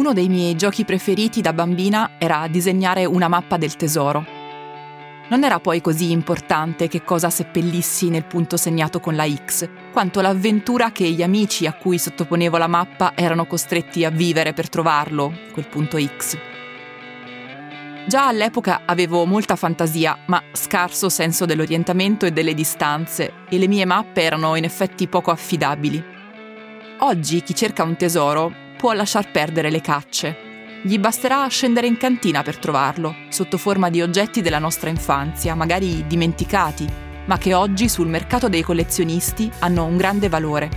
Uno 0.00 0.14
dei 0.14 0.30
miei 0.30 0.56
giochi 0.56 0.86
preferiti 0.86 1.42
da 1.42 1.52
bambina 1.52 2.12
era 2.16 2.46
disegnare 2.48 3.04
una 3.04 3.28
mappa 3.28 3.58
del 3.58 3.76
tesoro. 3.76 4.24
Non 5.28 5.44
era 5.44 5.60
poi 5.60 5.82
così 5.82 6.10
importante 6.10 6.88
che 6.88 7.04
cosa 7.04 7.28
seppellissi 7.28 8.08
nel 8.08 8.24
punto 8.24 8.56
segnato 8.56 8.98
con 8.98 9.14
la 9.14 9.28
X, 9.28 9.68
quanto 9.92 10.22
l'avventura 10.22 10.90
che 10.90 11.06
gli 11.10 11.22
amici 11.22 11.66
a 11.66 11.74
cui 11.74 11.98
sottoponevo 11.98 12.56
la 12.56 12.66
mappa 12.66 13.12
erano 13.14 13.44
costretti 13.44 14.02
a 14.06 14.08
vivere 14.08 14.54
per 14.54 14.70
trovarlo, 14.70 15.34
quel 15.52 15.68
punto 15.68 15.98
X. 16.00 16.38
Già 18.06 18.26
all'epoca 18.26 18.84
avevo 18.86 19.26
molta 19.26 19.54
fantasia, 19.54 20.16
ma 20.28 20.42
scarso 20.52 21.10
senso 21.10 21.44
dell'orientamento 21.44 22.24
e 22.24 22.30
delle 22.30 22.54
distanze, 22.54 23.34
e 23.50 23.58
le 23.58 23.68
mie 23.68 23.84
mappe 23.84 24.22
erano 24.22 24.56
in 24.56 24.64
effetti 24.64 25.08
poco 25.08 25.30
affidabili. 25.30 26.02
Oggi 27.00 27.42
chi 27.42 27.54
cerca 27.54 27.82
un 27.82 27.96
tesoro 27.96 28.59
può 28.80 28.92
lasciar 28.94 29.30
perdere 29.30 29.68
le 29.68 29.82
cacce. 29.82 30.48
Gli 30.82 30.98
basterà 30.98 31.46
scendere 31.48 31.86
in 31.86 31.98
cantina 31.98 32.42
per 32.42 32.56
trovarlo, 32.56 33.14
sotto 33.28 33.58
forma 33.58 33.90
di 33.90 34.00
oggetti 34.00 34.40
della 34.40 34.58
nostra 34.58 34.88
infanzia, 34.88 35.54
magari 35.54 36.06
dimenticati, 36.06 36.88
ma 37.26 37.36
che 37.36 37.52
oggi 37.52 37.90
sul 37.90 38.08
mercato 38.08 38.48
dei 38.48 38.62
collezionisti 38.62 39.52
hanno 39.58 39.84
un 39.84 39.98
grande 39.98 40.30
valore. 40.30 40.70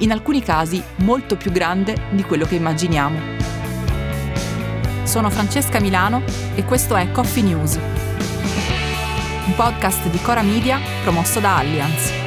In 0.00 0.12
alcuni 0.12 0.42
casi 0.42 0.82
molto 0.96 1.38
più 1.38 1.50
grande 1.50 1.96
di 2.10 2.22
quello 2.22 2.44
che 2.44 2.56
immaginiamo. 2.56 3.18
Sono 5.04 5.30
Francesca 5.30 5.80
Milano 5.80 6.22
e 6.54 6.64
questo 6.64 6.96
è 6.96 7.10
Coffee 7.12 7.42
News, 7.42 7.76
un 7.76 9.54
podcast 9.54 10.06
di 10.10 10.20
Cora 10.20 10.42
Media 10.42 10.78
promosso 11.02 11.40
da 11.40 11.56
Allianz. 11.56 12.25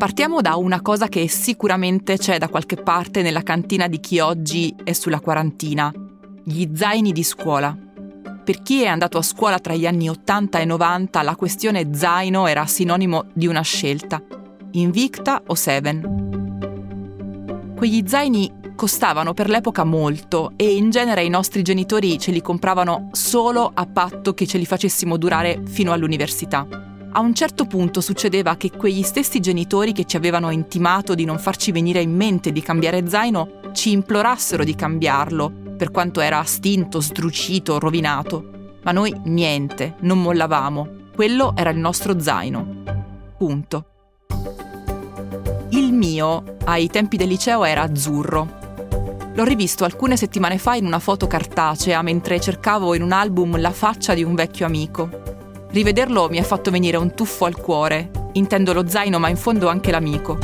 Partiamo 0.00 0.40
da 0.40 0.56
una 0.56 0.80
cosa 0.80 1.08
che 1.08 1.28
sicuramente 1.28 2.16
c'è 2.16 2.38
da 2.38 2.48
qualche 2.48 2.76
parte 2.76 3.20
nella 3.20 3.42
cantina 3.42 3.86
di 3.86 4.00
chi 4.00 4.18
oggi 4.18 4.74
è 4.82 4.94
sulla 4.94 5.20
quarantina, 5.20 5.92
gli 6.42 6.70
zaini 6.74 7.12
di 7.12 7.22
scuola. 7.22 7.76
Per 8.42 8.62
chi 8.62 8.82
è 8.82 8.86
andato 8.86 9.18
a 9.18 9.22
scuola 9.22 9.58
tra 9.58 9.74
gli 9.74 9.84
anni 9.84 10.08
80 10.08 10.58
e 10.58 10.64
90 10.64 11.20
la 11.20 11.36
questione 11.36 11.90
zaino 11.92 12.46
era 12.46 12.64
sinonimo 12.64 13.26
di 13.34 13.46
una 13.46 13.60
scelta, 13.60 14.22
Invicta 14.70 15.42
o 15.46 15.54
Seven. 15.54 16.14
Quegli 17.76 18.02
zaini 18.06 18.50
costavano 18.74 19.34
per 19.34 19.50
l'epoca 19.50 19.84
molto 19.84 20.52
e 20.56 20.76
in 20.76 20.88
genere 20.88 21.24
i 21.24 21.28
nostri 21.28 21.60
genitori 21.60 22.18
ce 22.18 22.30
li 22.30 22.40
compravano 22.40 23.10
solo 23.12 23.70
a 23.74 23.84
patto 23.84 24.32
che 24.32 24.46
ce 24.46 24.56
li 24.56 24.64
facessimo 24.64 25.18
durare 25.18 25.60
fino 25.66 25.92
all'università. 25.92 26.79
A 27.12 27.18
un 27.18 27.34
certo 27.34 27.64
punto 27.64 28.00
succedeva 28.00 28.56
che 28.56 28.70
quegli 28.70 29.02
stessi 29.02 29.40
genitori 29.40 29.90
che 29.92 30.04
ci 30.04 30.16
avevano 30.16 30.50
intimato 30.50 31.16
di 31.16 31.24
non 31.24 31.40
farci 31.40 31.72
venire 31.72 32.00
in 32.00 32.14
mente 32.14 32.52
di 32.52 32.62
cambiare 32.62 33.08
zaino 33.08 33.58
ci 33.72 33.90
implorassero 33.90 34.62
di 34.62 34.76
cambiarlo, 34.76 35.50
per 35.76 35.90
quanto 35.90 36.20
era 36.20 36.40
stinto, 36.44 37.00
sdrucito, 37.00 37.80
rovinato. 37.80 38.76
Ma 38.82 38.92
noi 38.92 39.12
niente, 39.24 39.96
non 40.00 40.22
mollavamo. 40.22 40.88
Quello 41.12 41.52
era 41.56 41.70
il 41.70 41.78
nostro 41.78 42.20
zaino. 42.20 42.82
Punto. 43.36 43.84
Il 45.70 45.92
mio, 45.92 46.56
ai 46.64 46.88
tempi 46.88 47.16
del 47.16 47.28
liceo, 47.28 47.64
era 47.64 47.82
azzurro. 47.82 48.58
L'ho 49.34 49.44
rivisto 49.44 49.84
alcune 49.84 50.16
settimane 50.16 50.58
fa 50.58 50.76
in 50.76 50.86
una 50.86 51.00
foto 51.00 51.26
cartacea 51.26 52.02
mentre 52.02 52.40
cercavo 52.40 52.94
in 52.94 53.02
un 53.02 53.10
album 53.10 53.60
la 53.60 53.72
faccia 53.72 54.14
di 54.14 54.22
un 54.22 54.36
vecchio 54.36 54.64
amico. 54.64 55.38
Rivederlo 55.72 56.28
mi 56.28 56.38
ha 56.38 56.42
fatto 56.42 56.72
venire 56.72 56.96
un 56.96 57.14
tuffo 57.14 57.44
al 57.44 57.56
cuore. 57.56 58.10
Intendo 58.32 58.72
lo 58.72 58.88
zaino, 58.88 59.20
ma 59.20 59.28
in 59.28 59.36
fondo 59.36 59.68
anche 59.68 59.92
l'amico. 59.92 60.36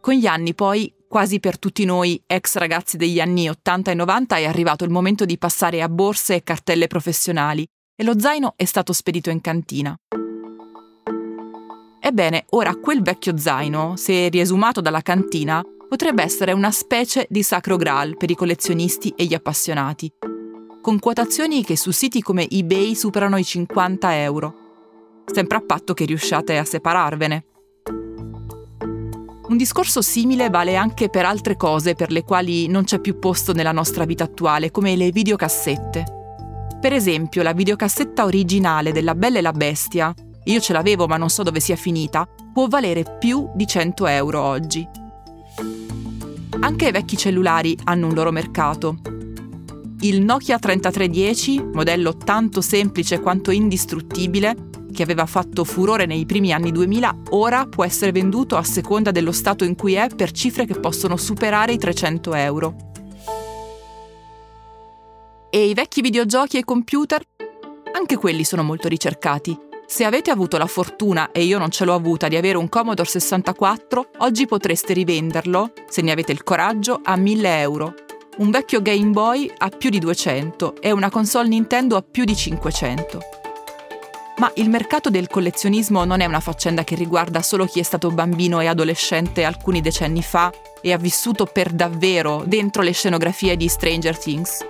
Con 0.00 0.14
gli 0.14 0.26
anni 0.26 0.54
poi, 0.54 0.92
quasi 1.08 1.40
per 1.40 1.58
tutti 1.58 1.86
noi 1.86 2.22
ex 2.26 2.56
ragazzi 2.56 2.98
degli 2.98 3.18
anni 3.18 3.48
80 3.48 3.90
e 3.90 3.94
90, 3.94 4.36
è 4.36 4.44
arrivato 4.44 4.84
il 4.84 4.90
momento 4.90 5.24
di 5.24 5.38
passare 5.38 5.80
a 5.80 5.88
borse 5.88 6.34
e 6.34 6.42
cartelle 6.42 6.88
professionali 6.88 7.66
e 7.96 8.04
lo 8.04 8.18
zaino 8.18 8.52
è 8.56 8.66
stato 8.66 8.92
spedito 8.92 9.30
in 9.30 9.40
cantina. 9.40 9.96
Ebbene, 12.02 12.44
ora 12.50 12.74
quel 12.76 13.00
vecchio 13.00 13.38
zaino, 13.38 13.96
se 13.96 14.28
riesumato 14.28 14.82
dalla 14.82 15.00
cantina, 15.00 15.62
potrebbe 15.88 16.22
essere 16.22 16.52
una 16.52 16.70
specie 16.70 17.26
di 17.30 17.42
sacro 17.42 17.76
graal 17.76 18.16
per 18.18 18.30
i 18.30 18.34
collezionisti 18.34 19.14
e 19.16 19.24
gli 19.24 19.34
appassionati, 19.34 20.10
con 20.80 20.98
quotazioni 20.98 21.62
che 21.62 21.76
su 21.76 21.90
siti 21.90 22.22
come 22.22 22.48
eBay 22.48 22.94
superano 22.94 23.36
i 23.36 23.44
50 23.44 24.22
euro, 24.22 24.54
sempre 25.30 25.58
a 25.58 25.60
patto 25.60 25.92
che 25.92 26.06
riusciate 26.06 26.56
a 26.56 26.64
separarvene. 26.64 27.44
Un 29.48 29.56
discorso 29.56 30.00
simile 30.00 30.48
vale 30.48 30.76
anche 30.76 31.10
per 31.10 31.26
altre 31.26 31.56
cose 31.56 31.94
per 31.94 32.10
le 32.10 32.22
quali 32.22 32.66
non 32.68 32.84
c'è 32.84 33.00
più 33.00 33.18
posto 33.18 33.52
nella 33.52 33.72
nostra 33.72 34.04
vita 34.04 34.24
attuale, 34.24 34.70
come 34.70 34.96
le 34.96 35.10
videocassette. 35.10 36.04
Per 36.80 36.92
esempio, 36.92 37.42
la 37.42 37.52
videocassetta 37.52 38.24
originale 38.24 38.92
della 38.92 39.14
Bella 39.14 39.38
e 39.38 39.42
la 39.42 39.52
Bestia, 39.52 40.14
io 40.44 40.60
ce 40.60 40.72
l'avevo 40.72 41.06
ma 41.06 41.18
non 41.18 41.28
so 41.28 41.42
dove 41.42 41.60
sia 41.60 41.76
finita, 41.76 42.26
può 42.52 42.68
valere 42.68 43.18
più 43.18 43.50
di 43.54 43.66
100 43.66 44.06
euro 44.06 44.40
oggi. 44.40 44.88
Anche 46.60 46.88
i 46.88 46.92
vecchi 46.92 47.16
cellulari 47.16 47.76
hanno 47.84 48.06
un 48.06 48.14
loro 48.14 48.30
mercato 48.30 49.19
il 50.02 50.22
Nokia 50.22 50.58
3310, 50.58 51.62
modello 51.74 52.16
tanto 52.16 52.62
semplice 52.62 53.20
quanto 53.20 53.50
indistruttibile, 53.50 54.68
che 54.92 55.02
aveva 55.02 55.26
fatto 55.26 55.64
furore 55.64 56.06
nei 56.06 56.24
primi 56.24 56.52
anni 56.52 56.72
2000, 56.72 57.16
ora 57.30 57.66
può 57.66 57.84
essere 57.84 58.10
venduto 58.10 58.56
a 58.56 58.62
seconda 58.62 59.10
dello 59.10 59.32
stato 59.32 59.64
in 59.64 59.76
cui 59.76 59.94
è 59.94 60.08
per 60.08 60.30
cifre 60.30 60.64
che 60.64 60.80
possono 60.80 61.16
superare 61.16 61.72
i 61.72 61.78
300 61.78 62.34
euro. 62.34 62.76
E 65.50 65.68
i 65.68 65.74
vecchi 65.74 66.00
videogiochi 66.00 66.56
e 66.56 66.64
computer? 66.64 67.22
Anche 67.92 68.16
quelli 68.16 68.44
sono 68.44 68.62
molto 68.62 68.88
ricercati. 68.88 69.68
Se 69.86 70.04
avete 70.04 70.30
avuto 70.30 70.56
la 70.56 70.66
fortuna, 70.66 71.30
e 71.32 71.42
io 71.42 71.58
non 71.58 71.70
ce 71.70 71.84
l'ho 71.84 71.94
avuta, 71.94 72.28
di 72.28 72.36
avere 72.36 72.56
un 72.56 72.68
Commodore 72.68 73.08
64, 73.08 74.10
oggi 74.18 74.46
potreste 74.46 74.92
rivenderlo, 74.92 75.72
se 75.88 76.00
ne 76.00 76.12
avete 76.12 76.32
il 76.32 76.44
coraggio, 76.44 77.00
a 77.02 77.16
1000 77.16 77.60
euro 77.60 77.94
un 78.40 78.50
vecchio 78.50 78.80
Game 78.80 79.10
Boy 79.10 79.52
a 79.58 79.68
più 79.68 79.90
di 79.90 79.98
200 79.98 80.80
e 80.80 80.92
una 80.92 81.10
console 81.10 81.48
Nintendo 81.48 81.96
a 81.96 82.02
più 82.02 82.24
di 82.24 82.34
500. 82.34 83.18
Ma 84.38 84.50
il 84.54 84.70
mercato 84.70 85.10
del 85.10 85.28
collezionismo 85.28 86.06
non 86.06 86.20
è 86.20 86.24
una 86.24 86.40
faccenda 86.40 86.82
che 86.82 86.94
riguarda 86.94 87.42
solo 87.42 87.66
chi 87.66 87.80
è 87.80 87.82
stato 87.82 88.10
bambino 88.10 88.60
e 88.60 88.66
adolescente 88.66 89.44
alcuni 89.44 89.82
decenni 89.82 90.22
fa 90.22 90.50
e 90.80 90.90
ha 90.90 90.96
vissuto 90.96 91.44
per 91.44 91.70
davvero 91.70 92.42
dentro 92.46 92.80
le 92.80 92.92
scenografie 92.92 93.58
di 93.58 93.68
Stranger 93.68 94.18
Things. 94.18 94.66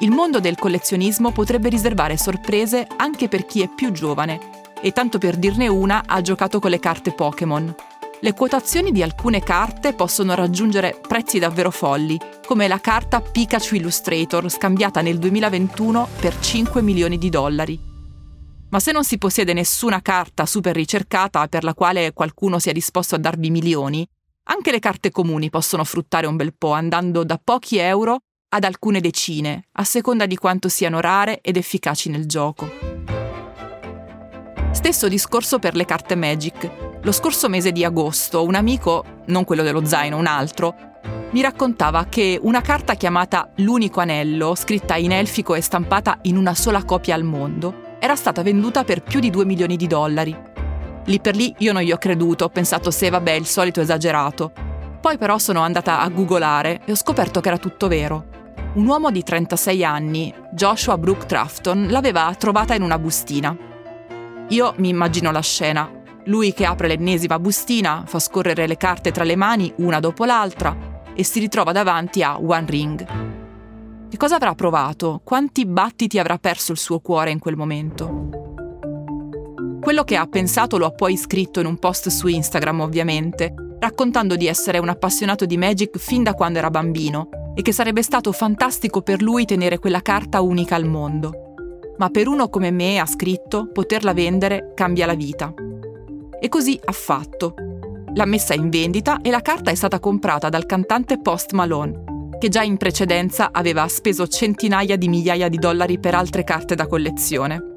Il 0.00 0.10
mondo 0.10 0.40
del 0.40 0.56
collezionismo 0.56 1.30
potrebbe 1.30 1.68
riservare 1.68 2.16
sorprese 2.16 2.84
anche 2.96 3.28
per 3.28 3.46
chi 3.46 3.62
è 3.62 3.68
più 3.68 3.92
giovane 3.92 4.40
e 4.80 4.90
tanto 4.90 5.18
per 5.18 5.36
dirne 5.36 5.68
una 5.68 6.02
ha 6.04 6.20
giocato 6.20 6.58
con 6.58 6.70
le 6.70 6.80
carte 6.80 7.12
Pokémon, 7.12 7.72
le 8.20 8.32
quotazioni 8.32 8.90
di 8.90 9.02
alcune 9.02 9.40
carte 9.40 9.94
possono 9.94 10.34
raggiungere 10.34 10.98
prezzi 11.06 11.38
davvero 11.38 11.70
folli, 11.70 12.18
come 12.44 12.66
la 12.66 12.80
carta 12.80 13.20
Pikachu 13.20 13.76
Illustrator 13.76 14.50
scambiata 14.50 15.00
nel 15.02 15.18
2021 15.18 16.08
per 16.18 16.38
5 16.40 16.82
milioni 16.82 17.16
di 17.16 17.28
dollari. 17.28 17.78
Ma 18.70 18.80
se 18.80 18.90
non 18.90 19.04
si 19.04 19.18
possiede 19.18 19.52
nessuna 19.52 20.02
carta 20.02 20.46
super 20.46 20.74
ricercata 20.74 21.46
per 21.46 21.62
la 21.62 21.74
quale 21.74 22.12
qualcuno 22.12 22.58
sia 22.58 22.72
disposto 22.72 23.14
a 23.14 23.18
darvi 23.18 23.50
milioni, 23.50 24.06
anche 24.50 24.72
le 24.72 24.80
carte 24.80 25.10
comuni 25.10 25.48
possono 25.48 25.84
fruttare 25.84 26.26
un 26.26 26.36
bel 26.36 26.54
po', 26.56 26.72
andando 26.72 27.22
da 27.22 27.40
pochi 27.42 27.78
euro 27.78 28.18
ad 28.48 28.64
alcune 28.64 29.00
decine, 29.00 29.68
a 29.72 29.84
seconda 29.84 30.26
di 30.26 30.36
quanto 30.36 30.68
siano 30.68 31.00
rare 31.00 31.40
ed 31.40 31.56
efficaci 31.56 32.08
nel 32.08 32.26
gioco. 32.26 32.68
Stesso 34.72 35.08
discorso 35.08 35.58
per 35.58 35.74
le 35.76 35.84
carte 35.84 36.14
Magic, 36.14 36.87
lo 37.00 37.12
scorso 37.12 37.48
mese 37.48 37.72
di 37.72 37.84
agosto 37.84 38.44
un 38.44 38.54
amico, 38.54 39.04
non 39.26 39.44
quello 39.44 39.62
dello 39.62 39.84
zaino, 39.84 40.16
un 40.16 40.26
altro, 40.26 40.74
mi 41.30 41.42
raccontava 41.42 42.06
che 42.08 42.38
una 42.40 42.62
carta 42.62 42.94
chiamata 42.94 43.50
L'unico 43.56 44.00
anello, 44.00 44.54
scritta 44.54 44.96
in 44.96 45.12
elfico 45.12 45.54
e 45.54 45.60
stampata 45.60 46.18
in 46.22 46.36
una 46.36 46.54
sola 46.54 46.84
copia 46.84 47.14
al 47.14 47.22
mondo, 47.22 47.96
era 47.98 48.16
stata 48.16 48.42
venduta 48.42 48.82
per 48.82 49.02
più 49.02 49.20
di 49.20 49.28
2 49.28 49.44
milioni 49.44 49.76
di 49.76 49.86
dollari. 49.86 50.36
Lì 51.04 51.20
per 51.20 51.36
lì 51.36 51.54
io 51.58 51.72
non 51.72 51.82
gli 51.82 51.92
ho 51.92 51.98
creduto, 51.98 52.44
ho 52.44 52.48
pensato 52.48 52.90
se 52.90 53.10
vabbè 53.10 53.32
il 53.32 53.46
solito 53.46 53.80
esagerato. 53.80 54.52
Poi 55.00 55.18
però 55.18 55.38
sono 55.38 55.60
andata 55.60 56.00
a 56.00 56.08
googolare 56.08 56.80
e 56.84 56.92
ho 56.92 56.96
scoperto 56.96 57.40
che 57.40 57.48
era 57.48 57.58
tutto 57.58 57.88
vero. 57.88 58.36
Un 58.74 58.86
uomo 58.86 59.10
di 59.10 59.22
36 59.22 59.84
anni, 59.84 60.34
Joshua 60.52 60.98
Brooke 60.98 61.26
Trafton, 61.26 61.88
l'aveva 61.90 62.34
trovata 62.38 62.74
in 62.74 62.82
una 62.82 62.98
bustina. 62.98 63.56
Io 64.48 64.74
mi 64.78 64.88
immagino 64.88 65.30
la 65.30 65.40
scena, 65.40 65.90
lui 66.28 66.52
che 66.52 66.64
apre 66.64 66.88
l'ennesima 66.88 67.38
bustina, 67.38 68.04
fa 68.06 68.18
scorrere 68.18 68.66
le 68.66 68.76
carte 68.76 69.10
tra 69.12 69.24
le 69.24 69.36
mani 69.36 69.72
una 69.78 69.98
dopo 69.98 70.24
l'altra 70.24 71.02
e 71.14 71.24
si 71.24 71.40
ritrova 71.40 71.72
davanti 71.72 72.22
a 72.22 72.38
One 72.38 72.66
Ring. 72.66 73.06
Che 74.08 74.16
cosa 74.16 74.36
avrà 74.36 74.54
provato? 74.54 75.20
Quanti 75.24 75.66
battiti 75.66 76.18
avrà 76.18 76.38
perso 76.38 76.72
il 76.72 76.78
suo 76.78 77.00
cuore 77.00 77.30
in 77.30 77.38
quel 77.38 77.56
momento? 77.56 78.28
Quello 79.80 80.04
che 80.04 80.16
ha 80.16 80.26
pensato 80.26 80.76
lo 80.76 80.86
ha 80.86 80.90
poi 80.90 81.16
scritto 81.16 81.60
in 81.60 81.66
un 81.66 81.78
post 81.78 82.08
su 82.08 82.26
Instagram, 82.26 82.80
ovviamente, 82.80 83.54
raccontando 83.80 84.36
di 84.36 84.46
essere 84.46 84.78
un 84.78 84.88
appassionato 84.88 85.46
di 85.46 85.56
Magic 85.56 85.96
fin 85.98 86.22
da 86.22 86.34
quando 86.34 86.58
era 86.58 86.70
bambino 86.70 87.28
e 87.54 87.62
che 87.62 87.72
sarebbe 87.72 88.02
stato 88.02 88.32
fantastico 88.32 89.00
per 89.00 89.22
lui 89.22 89.46
tenere 89.46 89.78
quella 89.78 90.02
carta 90.02 90.42
unica 90.42 90.74
al 90.76 90.84
mondo. 90.84 91.54
Ma 91.96 92.10
per 92.10 92.28
uno 92.28 92.48
come 92.48 92.70
me, 92.70 92.98
ha 92.98 93.06
scritto, 93.06 93.70
poterla 93.72 94.12
vendere 94.12 94.72
cambia 94.74 95.06
la 95.06 95.14
vita. 95.14 95.52
E 96.40 96.48
così 96.48 96.78
ha 96.84 96.92
fatto. 96.92 97.54
L'ha 98.14 98.24
messa 98.24 98.54
in 98.54 98.70
vendita 98.70 99.20
e 99.20 99.30
la 99.30 99.42
carta 99.42 99.70
è 99.70 99.74
stata 99.74 100.00
comprata 100.00 100.48
dal 100.48 100.66
cantante 100.66 101.20
Post 101.20 101.52
Malone, 101.52 102.36
che 102.38 102.48
già 102.48 102.62
in 102.62 102.76
precedenza 102.76 103.50
aveva 103.52 103.86
speso 103.88 104.26
centinaia 104.26 104.96
di 104.96 105.08
migliaia 105.08 105.48
di 105.48 105.58
dollari 105.58 105.98
per 105.98 106.14
altre 106.14 106.44
carte 106.44 106.74
da 106.74 106.86
collezione. 106.86 107.76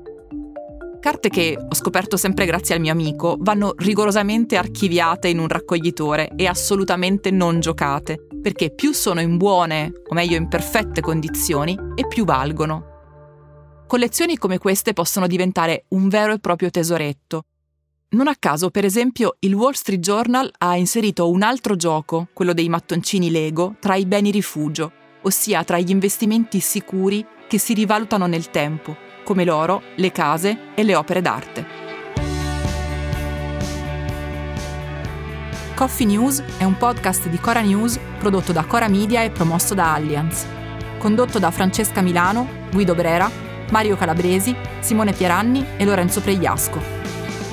Carte 1.00 1.30
che, 1.30 1.58
ho 1.58 1.74
scoperto 1.74 2.16
sempre 2.16 2.46
grazie 2.46 2.76
al 2.76 2.82
mio 2.82 2.92
amico, 2.92 3.36
vanno 3.40 3.74
rigorosamente 3.78 4.56
archiviate 4.56 5.30
in 5.30 5.40
un 5.40 5.48
raccoglitore 5.48 6.30
e 6.36 6.46
assolutamente 6.46 7.32
non 7.32 7.60
giocate, 7.60 8.28
perché 8.40 8.72
più 8.72 8.94
sono 8.94 9.20
in 9.20 9.38
buone, 9.38 9.92
o 10.08 10.14
meglio 10.14 10.38
in 10.38 10.48
perfette 10.48 11.02
condizioni, 11.02 11.76
e 11.96 12.06
più 12.08 12.24
valgono. 12.24 12.86
Collezioni 13.88 14.38
come 14.38 14.60
queste 14.60 14.94
possono 14.94 15.26
diventare 15.26 15.86
un 15.90 16.08
vero 16.08 16.34
e 16.34 16.40
proprio 16.40 16.70
tesoretto. 16.70 17.46
Non 18.14 18.28
a 18.28 18.36
caso, 18.38 18.70
per 18.72 18.84
esempio, 18.84 19.38
il 19.40 19.54
Wall 19.54 19.72
Street 19.72 20.02
Journal 20.02 20.52
ha 20.58 20.76
inserito 20.76 21.30
un 21.30 21.44
altro 21.44 21.78
gioco, 21.78 22.28
quello 22.34 22.52
dei 22.52 22.68
mattoncini 22.68 23.32
Lego, 23.32 23.76
tra 23.80 23.96
i 23.96 24.06
beni 24.06 24.32
rifugio, 24.32 24.92
ossia 25.22 25.64
tra 25.64 25.80
gli 25.80 25.92
investimenti 25.92 26.60
sicuri 26.60 27.26
che 27.48 27.58
si 27.58 27.74
rivalutano 27.74 28.28
nel 28.28 28.50
tempo 28.50 29.10
come 29.24 29.46
l'oro, 29.46 29.82
le 29.96 30.12
case 30.12 30.74
e 30.76 30.84
le 30.84 30.94
opere 30.94 31.22
d'arte. 31.22 31.66
Coffee 35.74 36.06
News 36.06 36.44
è 36.58 36.66
un 36.66 36.76
podcast 36.76 37.30
di 37.30 37.40
Cora 37.40 37.62
News 37.62 37.98
prodotto 38.20 38.52
da 38.52 38.66
Cora 38.66 38.90
Media 38.90 39.24
e 39.24 39.32
promosso 39.32 39.74
da 39.74 39.94
Allianz. 39.94 40.46
Condotto 40.98 41.40
da 41.40 41.50
Francesca 41.50 42.02
Milano, 42.02 42.46
Guido 42.72 42.94
Brera, 42.94 43.32
Mario 43.72 43.96
Calabresi, 43.96 44.54
Simone 44.82 45.14
Pieranni 45.14 45.66
e 45.78 45.86
Lorenzo 45.86 46.20
Pregliasco. 46.20 47.01